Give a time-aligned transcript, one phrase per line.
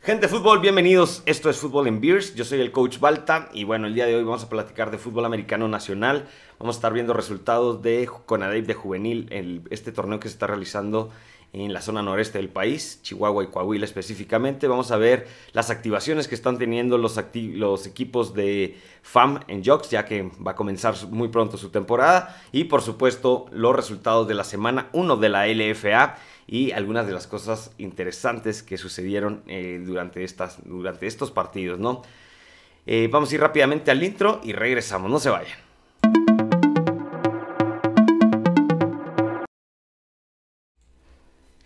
[0.00, 1.22] Gente de fútbol, bienvenidos.
[1.26, 2.34] Esto es Fútbol en Beers.
[2.34, 4.96] Yo soy el coach Balta y bueno, el día de hoy vamos a platicar de
[4.96, 6.28] fútbol americano nacional.
[6.58, 11.10] Vamos a estar viendo resultados de Conadep de juvenil, este torneo que se está realizando
[11.52, 14.68] en la zona noreste del país, Chihuahua y Coahuila específicamente.
[14.68, 19.90] Vamos a ver las activaciones que están teniendo los, los equipos de FAM en Jocks,
[19.90, 22.40] ya que va a comenzar muy pronto su temporada.
[22.52, 26.16] Y por supuesto, los resultados de la semana 1 de la LFA
[26.48, 32.02] y algunas de las cosas interesantes que sucedieron eh, durante, estas, durante estos partidos, ¿no?
[32.86, 35.58] Eh, vamos a ir rápidamente al intro y regresamos, no se vayan.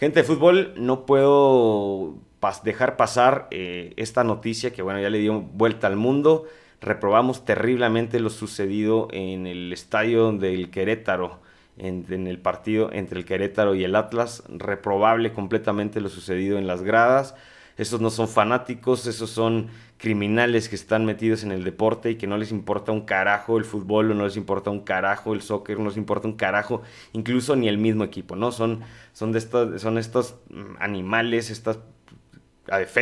[0.01, 2.17] Gente de fútbol, no puedo
[2.65, 6.47] dejar pasar eh, esta noticia que bueno, ya le dio vuelta al mundo.
[6.81, 11.41] Reprobamos terriblemente lo sucedido en el estadio del Querétaro
[11.79, 14.43] en, el partido entre el Querétaro y el Atlas.
[14.49, 17.35] Reprobable completamente lo sucedido en las gradas.
[17.77, 22.27] Esos no son fanáticos, esos son criminales que están metidos en el deporte y que
[22.27, 25.87] no les importa un carajo el fútbol, no les importa un carajo el soccer, no
[25.87, 28.53] les importa un carajo, incluso ni el mismo equipo, ¿no?
[28.53, 28.81] Son,
[29.13, 31.79] son, de estos, son estos mm, animales, estas,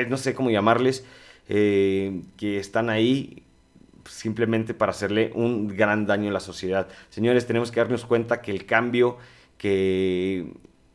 [0.08, 1.04] no sé cómo llamarles,
[1.48, 3.39] eh, que están ahí
[4.08, 6.88] simplemente para hacerle un gran daño a la sociedad.
[7.08, 9.18] Señores, tenemos que darnos cuenta que el cambio,
[9.58, 10.52] que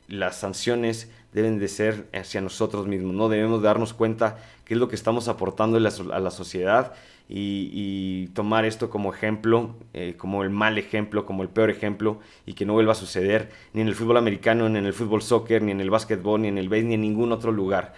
[0.08, 3.28] las sanciones deben de ser hacia nosotros mismos, ¿no?
[3.30, 6.94] Debemos darnos cuenta qué es lo que estamos aportando a la sociedad
[7.28, 12.54] y, tomar esto como ejemplo, eh, como el mal ejemplo, como el peor ejemplo y
[12.54, 15.62] que no vuelva a suceder ni en el fútbol americano, ni en el fútbol soccer,
[15.62, 17.94] ni en el básquetbol, ni en el base, ni en ningún otro lugar.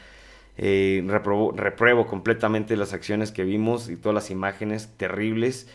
[0.58, 5.68] Eh, repruebo completamente las acciones que vimos y todas las imágenes terribles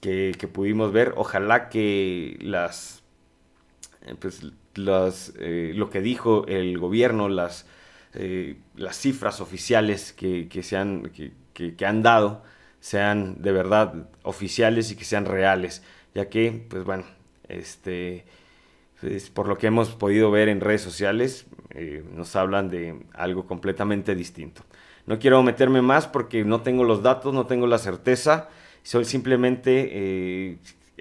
[0.00, 1.14] que, pudimos ver.
[1.16, 3.02] Ojalá que las,
[4.02, 4.42] eh, pues,
[5.38, 7.66] eh, lo que dijo el gobierno, las,
[8.76, 11.10] las cifras oficiales que, se han,
[11.54, 12.42] que, han dado,
[12.80, 15.82] sean de verdad oficiales y que sean reales,
[16.14, 17.04] ya que, pues bueno,
[17.48, 18.24] este,
[19.34, 24.14] por lo que hemos podido ver en redes sociales, eh, nos hablan de algo completamente
[24.14, 24.62] distinto.
[25.06, 28.48] No quiero meterme más porque no tengo los datos, no tengo la certeza.
[28.82, 30.58] Soy simplemente eh,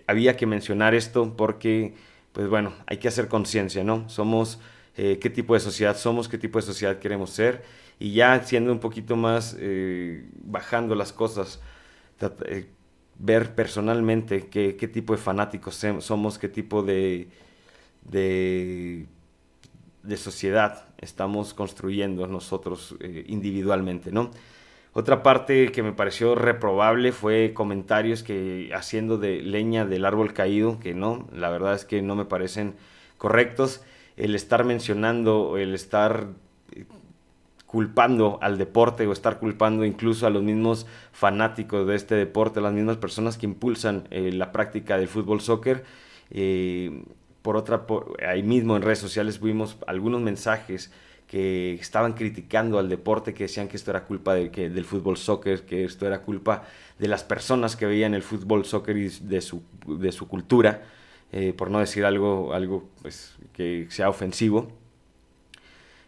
[0.07, 1.95] había que mencionar esto porque,
[2.33, 4.09] pues bueno, hay que hacer conciencia, ¿no?
[4.09, 4.59] Somos
[4.97, 7.63] eh, qué tipo de sociedad somos, qué tipo de sociedad queremos ser
[7.97, 9.57] y ya siendo un poquito más
[10.43, 11.61] bajando las cosas,
[13.17, 17.29] ver personalmente qué, tipo de fanáticos somos, qué tipo de
[18.05, 19.07] de
[20.17, 24.31] sociedad estamos construyendo nosotros eh, individualmente, ¿no?
[24.93, 30.79] Otra parte que me pareció reprobable fue comentarios que haciendo de leña del árbol caído,
[30.79, 32.75] que no, la verdad es que no me parecen
[33.17, 33.83] correctos.
[34.15, 36.29] El estar mencionando, el estar
[36.71, 36.85] eh,
[37.65, 42.71] culpando al deporte o estar culpando incluso a los mismos fanáticos de este deporte, las
[42.71, 45.83] mismas personas que impulsan eh, la práctica del fútbol soccer,
[47.45, 47.85] por otra,
[48.27, 50.91] ahí mismo en redes sociales vimos algunos mensajes
[51.27, 55.83] que estaban criticando al deporte, que decían que esto era culpa del fútbol soccer, que
[55.83, 56.63] esto era culpa
[56.97, 60.85] de las personas que veían el fútbol soccer y de su, de su cultura,
[61.31, 64.71] eh, por no decir algo, algo pues, que sea ofensivo.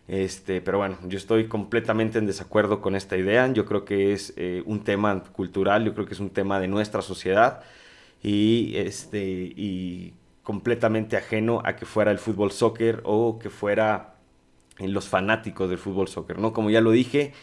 [0.07, 3.45] Este, pero bueno, yo estoy completamente en desacuerdo con esta idea.
[3.53, 6.67] Yo creo que es eh, un tema cultural, yo creo que es un tema de
[6.67, 7.61] nuestra sociedad
[8.23, 10.15] y, este, y
[10.47, 14.15] completamente ajeno a que fuera el fútbol soccer o que fuera
[14.77, 16.53] en los fanáticos del fútbol soccer, ¿no?
[16.53, 17.33] Como ya lo dije,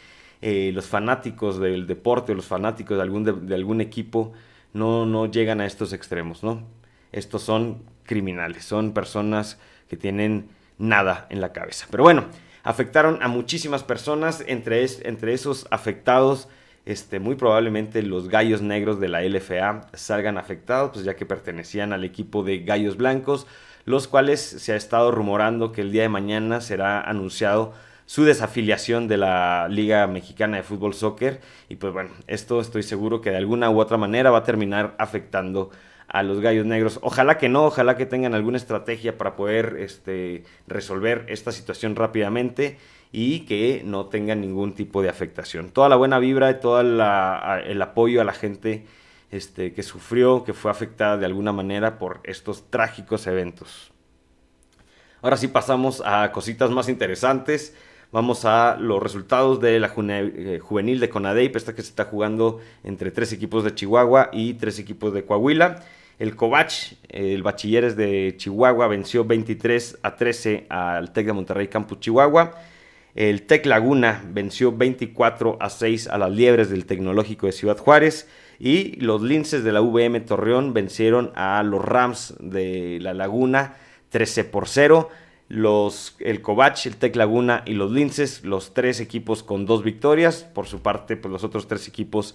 [0.40, 4.32] eh, los fanáticos del deporte, los fanáticos de algún, de, algún equipo
[4.72, 6.66] no, no llegan a estos extremos, ¿no?
[7.12, 10.48] Estos son criminales, son personas que tienen
[10.78, 11.86] nada en la cabeza.
[11.90, 12.24] Pero bueno,
[12.62, 16.48] afectaron a muchísimas personas, entre, entre esos afectados
[16.86, 21.92] este, muy probablemente los gallos negros de la LFA salgan afectados, pues ya que pertenecían
[21.92, 23.46] al equipo de gallos blancos,
[23.84, 27.72] los cuales se ha estado rumorando que el día de mañana será anunciado
[28.06, 31.40] su desafiliación de la Liga Mexicana de Fútbol Soccer.
[31.68, 34.94] Y pues bueno, esto estoy seguro que de alguna u otra manera va a terminar
[34.98, 35.70] afectando
[36.06, 36.98] a los gallos negros.
[37.02, 42.78] Ojalá que no, ojalá que tengan alguna estrategia para poder este, resolver esta situación rápidamente
[43.16, 45.70] y que no tengan ningún tipo de afectación.
[45.70, 48.86] Toda la buena vibra y todo el apoyo a la gente
[49.30, 53.92] este, que sufrió, que fue afectada de alguna manera por estos trágicos eventos.
[55.22, 57.76] Ahora sí pasamos a cositas más interesantes.
[58.10, 62.60] Vamos a los resultados de la eh, juvenil de Conadeip, esta que se está jugando
[62.82, 65.84] entre tres equipos de Chihuahua y tres equipos de Coahuila.
[66.18, 72.00] El Covach, el Bachilleres de Chihuahua, venció 23 a 13 al TEC de Monterrey Campus
[72.00, 72.54] Chihuahua.
[73.14, 78.28] El Tec Laguna venció 24 a 6 a las Liebres del Tecnológico de Ciudad Juárez.
[78.58, 83.76] Y los Linces de la VM Torreón vencieron a los Rams de la Laguna
[84.10, 85.10] 13 por 0.
[85.48, 90.42] Los, el Covach, el Tec Laguna y los Linces, los tres equipos con dos victorias.
[90.42, 92.34] Por su parte, pues los otros tres equipos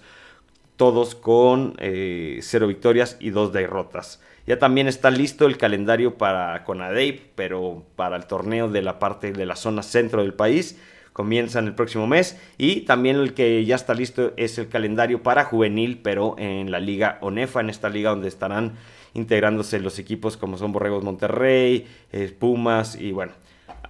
[0.76, 4.18] todos con eh, cero victorias y dos derrotas.
[4.50, 9.30] Ya también está listo el calendario para Conadey, pero para el torneo de la parte
[9.30, 10.76] de la zona centro del país.
[11.12, 12.36] Comienzan el próximo mes.
[12.58, 16.80] Y también el que ya está listo es el calendario para juvenil, pero en la
[16.80, 18.72] liga ONEFA, en esta liga donde estarán
[19.14, 23.34] integrándose los equipos como son Borregos Monterrey, eh, Pumas y bueno.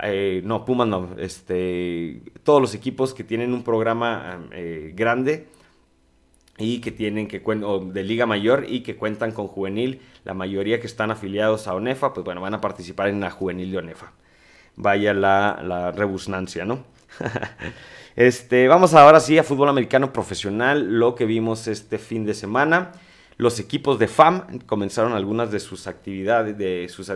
[0.03, 4.41] Eh, no, Pumas no, este, todos los equipos que tienen un programa
[4.93, 5.47] grande
[6.61, 10.87] y que tienen que de liga mayor y que cuentan con juvenil, la mayoría que
[10.87, 14.13] están afiliados a ONEFA, pues bueno, van a participar en la juvenil de ONEFA.
[14.77, 16.85] Vaya la, la rebusnancia, ¿no?
[18.17, 22.93] este, vamos ahora sí a fútbol americano profesional, lo que vimos este fin de semana.
[23.37, 27.11] Los equipos de FAM comenzaron algunas de sus actividades, de sus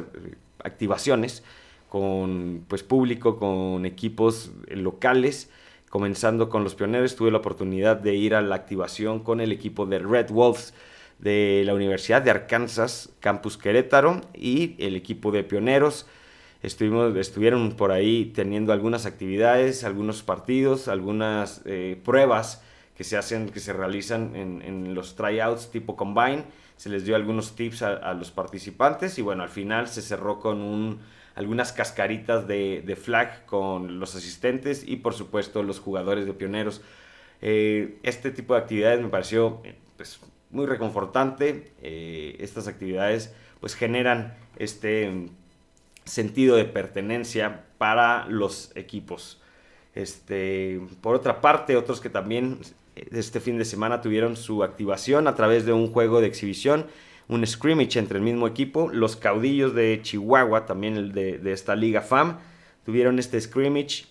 [0.63, 1.43] activaciones
[1.89, 5.51] con pues público, con equipos locales
[5.95, 9.87] comenzando con los pioneros, tuve la oportunidad de ir a la activación con el equipo
[9.87, 10.75] de Red Wolves
[11.21, 16.07] de la Universidad de Arkansas, Campus Querétaro, y el equipo de pioneros.
[16.65, 22.61] Estuvimos, estuvieron por ahí teniendo algunas actividades, algunos partidos, algunas eh, pruebas
[22.97, 26.43] que se hacen, que se realizan en, los tryouts tipo combine.
[26.77, 30.61] Se les dio algunos tips a los participantes y bueno, al final se cerró con
[30.61, 30.99] un
[31.35, 36.83] algunas cascaritas de, flag con los asistentes y por supuesto los jugadores de pioneros.
[37.43, 39.63] Eh, este tipo de actividades me pareció
[39.97, 40.21] pues,
[40.51, 41.73] muy reconfortante.
[41.83, 45.29] Eh, estas actividades pues generan este
[46.05, 49.41] sentido de pertenencia para los equipos.
[49.95, 52.59] Este, por otra parte, otros que también
[52.95, 56.87] este fin de semana tuvieron su activación a través de un juego de exhibición
[57.29, 58.91] un scrimmage entre el mismo equipo.
[58.93, 62.39] Los caudillos de Chihuahua, también el de, esta liga FAM,
[62.85, 64.07] tuvieron este scrimmage.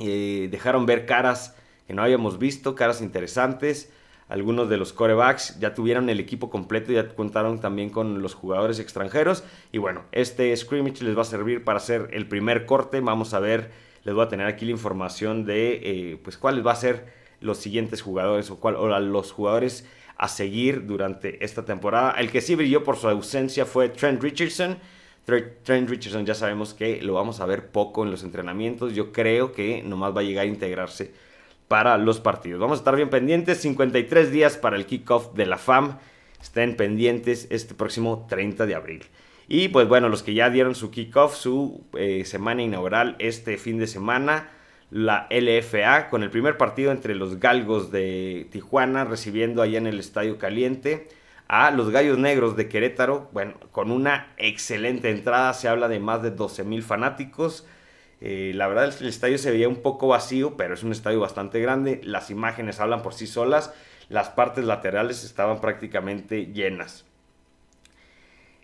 [0.00, 1.56] Eh, dejaron ver caras
[1.86, 3.92] que no habíamos visto, caras interesantes.
[4.28, 8.80] Algunos de los corebacks ya tuvieron el equipo completo, ya contaron también con los jugadores
[8.80, 9.44] extranjeros.
[9.70, 13.00] Y bueno, este scrimmage les va a servir para hacer el primer corte.
[13.00, 13.70] Vamos a ver,
[14.02, 17.06] les voy a tener aquí la información de eh, pues cuáles va a ser
[17.40, 22.12] los siguientes jugadores o, cuál, o los jugadores a seguir durante esta temporada.
[22.12, 24.78] El que sí brilló por su ausencia fue Trent Richardson.
[25.24, 28.94] Trent Richardson ya sabemos que lo vamos a ver poco en los entrenamientos.
[28.94, 31.12] Yo creo que nomás va a llegar a integrarse
[31.68, 32.60] para los partidos.
[32.60, 33.60] Vamos a estar bien pendientes.
[33.60, 35.98] 53 días para el kickoff de la FAM.
[36.40, 39.04] Estén pendientes este próximo 30 de abril.
[39.48, 43.78] Y pues bueno, los que ya dieron su kickoff, su eh, semana inaugural este fin
[43.78, 44.50] de semana
[44.90, 49.98] la LFA con el primer partido entre los Galgos de Tijuana recibiendo allá en el
[49.98, 51.08] Estadio Caliente
[51.48, 56.22] a los Gallos Negros de Querétaro, bueno, con una excelente entrada, se habla de más
[56.22, 57.66] de 12 mil fanáticos.
[58.20, 61.60] Eh, la verdad el estadio se veía un poco vacío, pero es un estadio bastante
[61.60, 62.00] grande.
[62.02, 63.72] Las imágenes hablan por sí solas.
[64.08, 67.04] Las partes laterales estaban prácticamente llenas.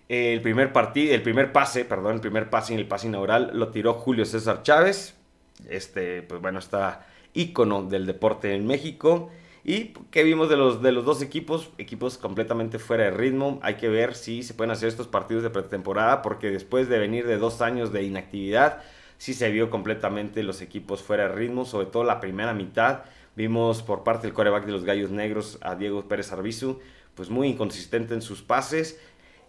[0.08, 3.68] El primer partido, el primer pase, perdón, el primer pase en el pase inaugural lo
[3.68, 5.21] tiró Julio César Chávez
[5.68, 9.30] este, pues bueno, está ícono del deporte en México.
[9.64, 11.70] ¿Y qué vimos de los, de los dos equipos?
[11.78, 13.60] Equipos completamente fuera de ritmo.
[13.62, 17.26] Hay que ver si se pueden hacer estos partidos de pretemporada, porque después de venir
[17.26, 18.82] de dos años de inactividad,
[19.18, 23.04] sí se vio completamente los equipos fuera de ritmo, sobre todo la primera mitad.
[23.36, 26.80] Vimos por parte del coreback de los Gallos Negros a Diego Pérez Arbizu,
[27.14, 29.00] pues muy inconsistente en sus pases.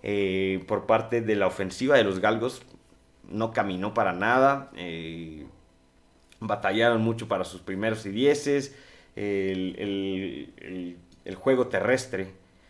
[0.04, 2.62] Eh, por parte de la ofensiva de los Galgos,
[3.30, 4.70] no caminó para nada.
[4.76, 5.48] Eh,
[6.48, 8.76] batallaron mucho para sus primeros y dieces,
[9.16, 10.48] el,
[11.36, 12.28] juego terrestre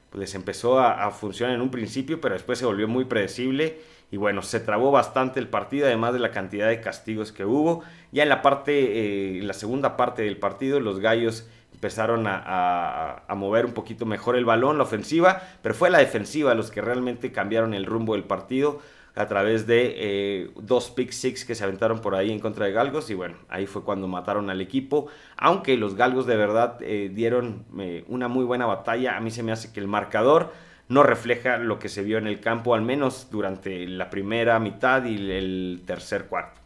[0.10, 3.80] pues empezó a, funcionar en un principio, pero después se volvió muy predecible
[4.12, 7.84] y bueno, se trabó bastante el partido, además de la cantidad de castigos que hubo.
[8.12, 13.36] Ya en la parte, eh, la segunda parte del partido, los gallos empezaron a, a,
[13.36, 17.32] mover un poquito mejor el balón, la ofensiva, pero fue la defensiva los que realmente
[17.32, 18.82] cambiaron el rumbo del partido
[19.16, 22.72] a través de eh, dos pick six que se aventaron por ahí en contra de
[22.72, 27.12] Galgos y bueno, ahí fue cuando mataron al equipo, aunque los Galgos de verdad eh,
[27.14, 30.52] dieron eh, una muy buena batalla, a mí se me hace que el marcador
[30.90, 35.06] no refleja lo que se vio en el campo, al menos durante la primera mitad
[35.06, 36.60] y el tercer cuarto.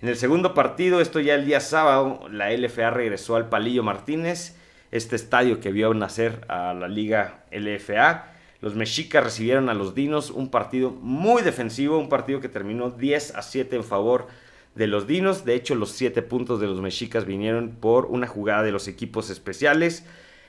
[0.00, 4.56] En el segundo partido, esto ya el día sábado, la LFA regresó al Palillo Martínez,
[4.90, 10.30] este estadio que vio nacer a la liga LFA, los mexicas recibieron a los dinos
[10.30, 14.26] un partido muy defensivo, un partido que terminó 10 a 7 en favor
[14.74, 15.44] de los Dinos.
[15.44, 19.30] De hecho, los 7 puntos de los Mexicas vinieron por una jugada de los equipos
[19.30, 20.04] especiales.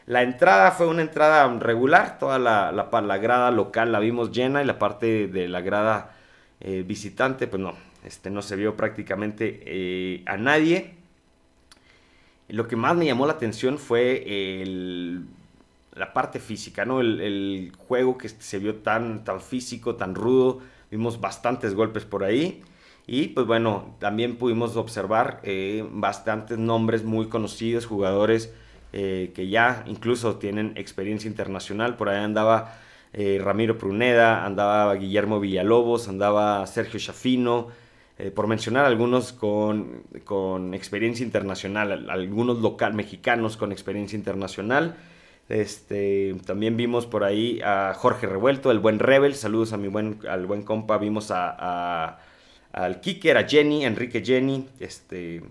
[0.05, 4.65] La entrada fue una entrada regular, toda la, la, grada local la vimos llena y
[4.65, 6.15] la parte de la grada
[6.61, 10.93] eh, visitante, pues no, este, no se vio prácticamente eh, a nadie.
[12.49, 14.23] Lo que más me llamó la atención fue
[15.95, 16.99] la parte física, ¿no?
[16.99, 20.59] El, juego que se vio tan, tan físico, tan rudo.
[20.91, 22.61] Vimos bastantes golpes por ahí.
[23.07, 28.53] Y pues bueno, también pudimos observar eh, bastantes nombres muy conocidos, jugadores
[28.93, 31.95] eh, que ya incluso tienen experiencia internacional.
[31.95, 32.77] Por ahí andaba
[33.13, 37.67] eh, Ramiro Pruneda, andaba Guillermo Villalobos, andaba Sergio Chafino,
[38.33, 44.95] por mencionar algunos con, con, experiencia internacional, algunos local mexicanos con experiencia internacional.
[45.47, 50.19] Este, también vimos por ahí a Jorge Revuelto, el buen Rebel, saludos a mi buen,
[50.27, 52.17] al buen compa, vimos a,
[52.71, 55.43] al Kicker, a Jenny, Enrique Jenny, este,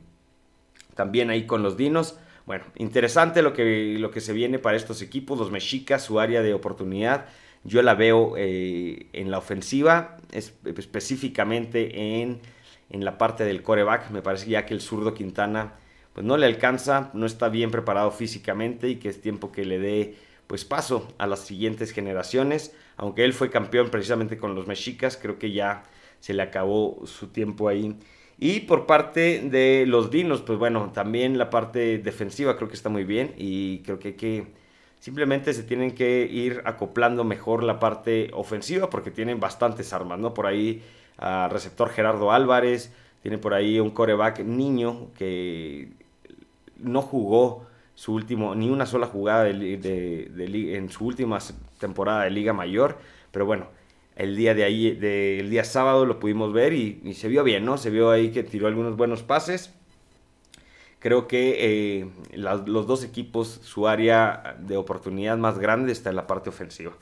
[0.94, 2.18] también ahí con los Dinos.
[2.44, 6.42] Bueno, interesante lo que, lo que se viene para estos equipos, los mexicas, su área
[6.42, 7.26] de oportunidad.
[7.62, 12.40] Yo la veo eh, en la ofensiva, específicamente en,
[12.90, 14.10] en, la parte del coreback.
[14.10, 15.72] Me parece ya que el zurdo Quintana
[16.14, 19.78] pues no le alcanza, no está bien preparado físicamente y que es tiempo que le
[19.78, 20.16] dé
[20.46, 22.74] pues paso a las siguientes generaciones.
[22.96, 25.84] Aunque él fue campeón precisamente con los mexicas, creo que ya
[26.20, 27.98] se le acabó su tiempo ahí
[28.38, 32.88] y por parte de los Dinos, pues bueno, también la parte defensiva creo que está
[32.88, 34.46] muy bien y creo que que
[34.98, 40.34] simplemente se tienen que ir acoplando mejor la parte ofensiva porque tienen bastantes armas, ¿no?
[40.34, 40.82] Por ahí
[41.18, 42.92] a receptor Gerardo Álvarez,
[43.22, 45.90] tiene por ahí un coreback niño que
[46.84, 51.38] no jugó su último, ni una sola jugada en su última
[51.78, 52.98] temporada de Liga Mayor,
[53.30, 53.68] pero bueno,
[54.16, 57.78] el día de ahí, del día sábado lo pudimos ver y, se vio bien, ¿no?
[57.78, 59.74] Se vio ahí que tiró algunos buenos pases.
[61.00, 66.26] Creo que eh, los dos equipos, su área de oportunidad más grande está en la
[66.26, 66.92] parte ofensiva.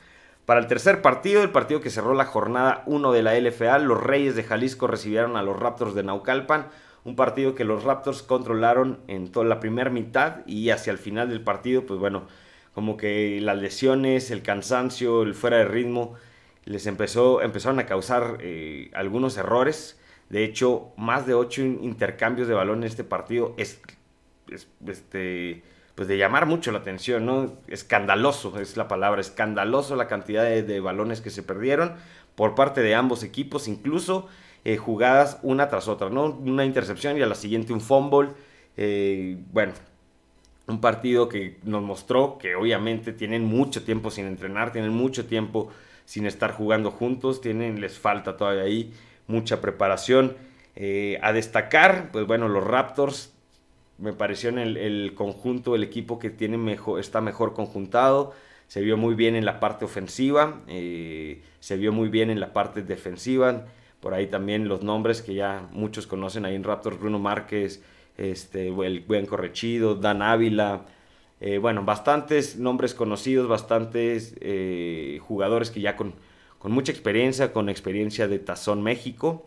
[0.46, 4.02] Para el tercer partido, el partido que cerró la jornada 1 de la LFA, los
[4.02, 6.66] Reyes de Jalisco recibieron a los Raptors de Naucalpan.
[7.04, 11.28] Un partido que los Raptors controlaron en toda la primera mitad y hacia el final
[11.28, 12.26] del partido, pues bueno,
[12.74, 16.14] como que las lesiones, el cansancio, el fuera de ritmo,
[16.64, 19.98] les empezó, empezaron a causar eh, algunos errores.
[20.28, 23.80] De hecho, más de ocho intercambios de balón en este partido es,
[24.86, 25.62] este,
[25.94, 27.58] pues de llamar mucho la atención, ¿no?
[27.66, 31.94] Escandaloso es la palabra, escandaloso la cantidad de, balones que se perdieron
[32.34, 34.28] por parte de ambos equipos, incluso
[34.64, 36.26] eh, jugadas una tras otra, ¿no?
[36.26, 38.30] Una intercepción y a la siguiente un fumble.
[38.76, 39.72] Eh, bueno,
[40.68, 45.70] un partido que nos mostró que obviamente tienen mucho tiempo sin entrenar, tienen mucho tiempo
[46.04, 48.92] sin estar jugando juntos, tienen, les falta todavía ahí
[49.26, 50.36] mucha preparación.
[50.76, 53.32] Eh, a destacar, pues bueno, los Raptors,
[53.98, 58.32] me pareció en el, conjunto, el equipo que tiene mejor, está mejor conjuntado,
[58.68, 62.82] se vio muy bien en la parte ofensiva, se vio muy bien en la parte
[62.82, 63.66] defensiva,
[64.02, 67.84] por ahí también los nombres que ya muchos conocen ahí en Raptors, Bruno Márquez,
[68.18, 70.86] este, el buen Correchido, Dan Ávila,
[71.40, 76.14] eh, bueno, bastantes nombres conocidos, bastantes eh, jugadores que ya con,
[76.64, 79.46] mucha experiencia, con experiencia de Tazón México.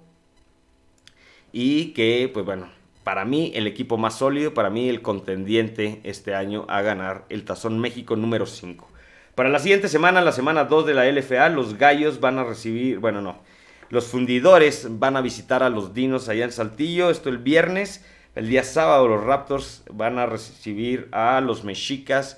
[1.52, 2.70] Y que, pues bueno,
[3.04, 7.44] para mí el equipo más sólido, para mí el contendiente este año a ganar el
[7.44, 8.88] Tazón México número 5.
[9.36, 13.00] Para la siguiente semana, la semana 2 de la LFA, los gallos van a recibir,
[13.00, 13.40] bueno, no,
[13.90, 18.04] los fundidores van a visitar a los dinos allá en Saltillo, esto el viernes.
[18.36, 22.38] El día sábado los Raptors van a recibir a los Mexicas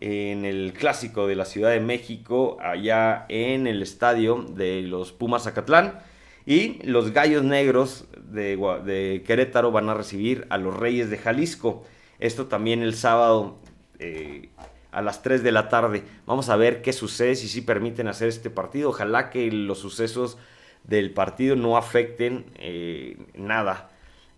[0.00, 5.44] en el clásico de la Ciudad de México, allá en el estadio de los Pumas
[5.44, 6.00] Zacatlán.
[6.46, 11.84] Y los Gallos Negros de, Querétaro van a recibir a los Reyes de Jalisco.
[12.18, 13.58] Esto también el sábado
[13.98, 14.50] eh,
[14.92, 16.04] a las 3 de la tarde.
[16.26, 18.90] Vamos a ver qué sucede, si permiten hacer este partido.
[18.90, 20.38] Ojalá que los sucesos
[20.84, 23.90] del partido no afecten eh, nada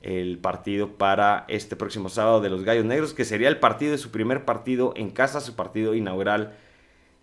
[0.02, 3.98] el partido para este próximo sábado de los Gallos Negros, que sería el partido de
[3.98, 6.54] su primer partido en casa, su partido inaugural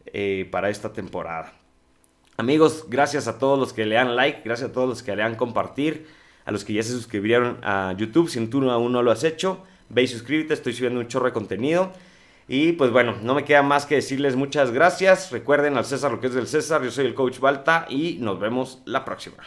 [0.07, 1.53] eh, para esta temporada.
[2.35, 5.21] Amigos, gracias a todos los que le dan like, gracias a todos los que le
[5.21, 6.07] dan compartir,
[6.43, 9.63] a los que ya se suscribieron a YouTube, si tú aún no lo has hecho,
[9.87, 11.93] ve y suscríbete, estoy subiendo un chorro de contenido.
[12.47, 15.31] Y pues bueno, no me queda más que decirles muchas gracias.
[15.31, 18.39] Recuerden al César lo que es del César, yo soy el coach Balta y nos
[18.39, 19.37] vemos la próxima.